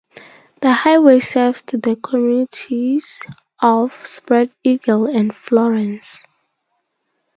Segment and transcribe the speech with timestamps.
[0.61, 3.21] The highway serves the communities
[3.59, 6.25] of Spread Eagle and Florence.